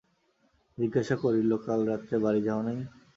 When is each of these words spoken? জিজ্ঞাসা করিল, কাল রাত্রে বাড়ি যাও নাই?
জিজ্ঞাসা 0.77 1.15
করিল, 1.23 1.51
কাল 1.65 1.79
রাত্রে 1.89 2.15
বাড়ি 2.23 2.41
যাও 2.47 2.61
নাই? 2.67 2.79